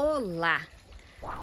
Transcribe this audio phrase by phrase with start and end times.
[0.00, 0.64] Olá!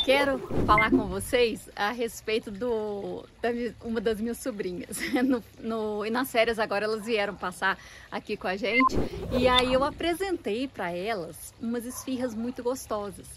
[0.05, 3.49] Quero falar com vocês a respeito do da,
[3.83, 4.97] uma das minhas sobrinhas.
[5.21, 7.78] No, no, e nas férias agora elas vieram passar
[8.10, 8.96] aqui com a gente
[9.38, 13.28] e aí eu apresentei para elas umas esfirras muito gostosas.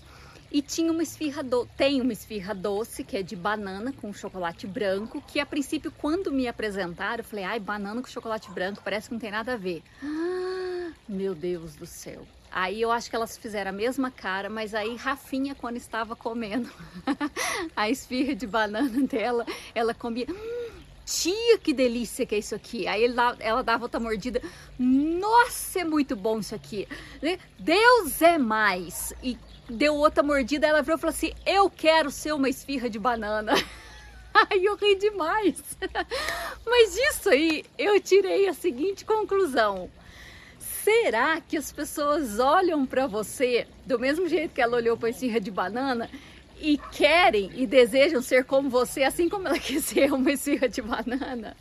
[0.52, 1.66] E tinha uma esfirra do...
[1.76, 6.30] tem uma esfirra doce que é de banana com chocolate branco, que a princípio quando
[6.30, 9.56] me apresentaram eu falei, ai, banana com chocolate branco, parece que não tem nada a
[9.56, 9.82] ver.
[10.00, 12.24] Ah, meu Deus do céu.
[12.50, 16.70] Aí eu acho que elas fizeram a mesma cara, mas aí Rafinha, quando estava comendo
[17.76, 20.26] a esfirra de banana dela, ela comia.
[20.28, 20.70] Hum,
[21.04, 22.86] tia, que delícia que é isso aqui.
[22.86, 23.04] Aí
[23.40, 24.42] ela dava outra mordida.
[24.78, 26.86] Nossa, é muito bom isso aqui.
[27.22, 27.38] Né?
[27.58, 29.12] Deus é mais.
[29.22, 32.98] E deu outra mordida, ela virou e falou assim: Eu quero ser uma esfirra de
[32.98, 33.52] banana.
[34.50, 35.62] Aí eu ri demais.
[36.64, 39.90] Mas disso aí eu tirei a seguinte conclusão.
[40.90, 45.10] Será que as pessoas olham para você do mesmo jeito que ela olhou para a
[45.10, 46.08] esfirra de banana
[46.58, 50.80] e querem e desejam ser como você, assim como ela quis ser uma esfirra de
[50.80, 51.54] banana?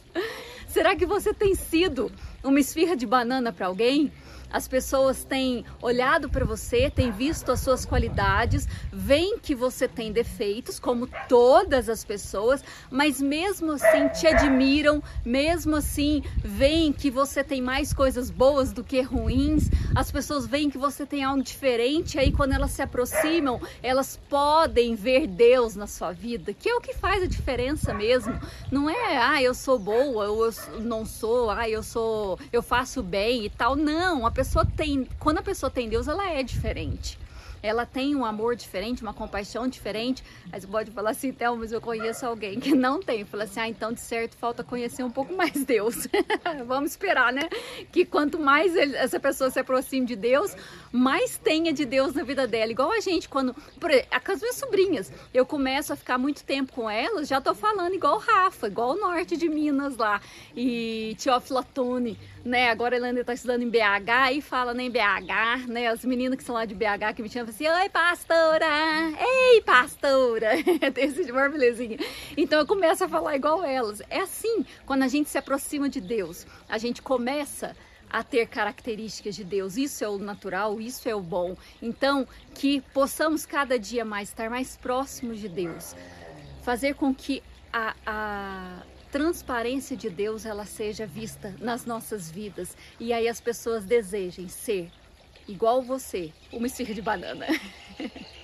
[0.70, 2.10] Será que você tem sido
[2.42, 4.14] uma esfirra de banana para alguém?
[4.52, 10.12] As pessoas têm olhado para você, têm visto as suas qualidades, veem que você tem
[10.12, 17.44] defeitos, como todas as pessoas, mas mesmo assim te admiram, mesmo assim veem que você
[17.44, 22.20] tem mais coisas boas do que ruins, as pessoas veem que você tem algo diferente,
[22.20, 26.82] aí quando elas se aproximam, elas podem ver Deus na sua vida, que é o
[26.82, 28.40] que faz a diferença mesmo.
[28.72, 33.02] Não é, ah, eu sou boa, ou eu não sou, ah, eu sou, eu faço
[33.02, 33.76] bem e tal.
[33.76, 37.18] Não, a pessoa tem, quando a pessoa tem Deus, ela é diferente
[37.62, 40.24] ela tem um amor diferente, uma compaixão diferente.
[40.52, 43.26] Aí você pode falar assim, então, mas eu conheço alguém que não tem.
[43.26, 46.08] Fala assim, ah, então de certo falta conhecer um pouco mais Deus.
[46.66, 47.50] Vamos esperar, né?
[47.92, 50.56] Que quanto mais ele, essa pessoa se aproxime de Deus,
[50.92, 52.72] mais tenha de Deus na vida dela.
[52.72, 53.54] Igual a gente, quando.
[53.80, 53.90] Por,
[54.26, 57.94] com as minhas sobrinhas, eu começo a ficar muito tempo com elas, já tô falando
[57.94, 60.22] igual o Rafa, igual o norte de Minas lá.
[60.56, 62.70] E Teófilo Tone, né?
[62.70, 65.88] Agora ela ainda tá estudando em BH e fala nem BH, né?
[65.88, 68.66] As meninas que são lá de BH que me chamam assim, oi pastora,
[69.20, 70.50] ei pastora,
[70.94, 71.98] desse de belezinha.
[72.36, 74.02] Então eu começo a falar igual elas.
[74.10, 77.76] É assim, quando a gente se aproxima de Deus, a gente começa
[78.10, 79.78] a ter características de Deus.
[79.78, 81.56] Isso é o natural, isso é o bom.
[81.82, 85.96] Então, que possamos cada dia mais estar mais próximos de Deus.
[86.64, 93.14] Fazer com que a, a transparência de Deus ela seja vista nas nossas vidas e
[93.14, 94.92] aí as pessoas desejem ser
[95.48, 97.46] igual você, uma esfirra de banana.